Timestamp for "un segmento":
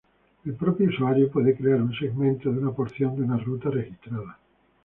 1.79-2.51